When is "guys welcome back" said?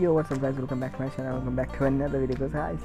0.40-0.96